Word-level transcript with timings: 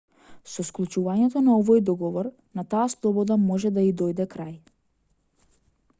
со 0.53 0.63
склучувањето 0.69 1.43
на 1.49 1.57
овој 1.57 1.83
договор 1.91 2.31
на 2.61 2.65
таа 2.73 2.87
слобода 2.97 3.39
може 3.45 3.75
да 3.77 3.87
ѝ 3.91 3.95
дојде 4.03 4.31
крај 4.37 4.61